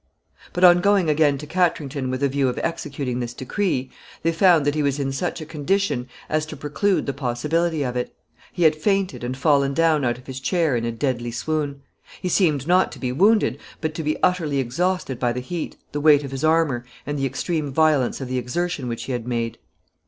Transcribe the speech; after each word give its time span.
But 0.53 0.63
on 0.63 0.81
going 0.81 1.11
again 1.11 1.37
to 1.37 1.45
Katrington 1.45 2.09
with 2.09 2.23
a 2.23 2.27
view 2.27 2.49
of 2.49 2.57
executing 2.63 3.19
this 3.19 3.35
decree, 3.35 3.91
they 4.23 4.31
found 4.31 4.65
that 4.65 4.73
he 4.73 4.81
was 4.81 4.97
in 4.97 5.11
such 5.11 5.41
a 5.41 5.45
condition 5.45 6.07
as 6.27 6.47
to 6.47 6.57
preclude 6.57 7.05
the 7.05 7.13
possibility 7.13 7.83
of 7.83 7.95
it. 7.95 8.11
He 8.51 8.63
had 8.63 8.75
fainted 8.75 9.23
and 9.23 9.37
fallen 9.37 9.75
down 9.75 10.03
out 10.03 10.17
of 10.17 10.25
his 10.25 10.39
chair 10.39 10.75
in 10.75 10.85
a 10.85 10.91
deadly 10.91 11.29
swoon. 11.29 11.83
He 12.19 12.29
seemed 12.29 12.65
not 12.65 12.91
to 12.93 12.99
be 12.99 13.11
wounded, 13.11 13.59
but 13.79 13.93
to 13.93 14.01
be 14.01 14.17
utterly 14.23 14.57
exhausted 14.57 15.19
by 15.19 15.33
the 15.33 15.39
heat, 15.39 15.77
the 15.91 16.01
weight 16.01 16.23
of 16.23 16.31
his 16.31 16.43
armor, 16.43 16.83
and 17.05 17.19
the 17.19 17.27
extreme 17.27 17.71
violence 17.71 18.19
of 18.19 18.27
the 18.27 18.39
exertion 18.39 18.87
which 18.87 19.03
he 19.03 19.11
had 19.11 19.27
made. 19.27 19.59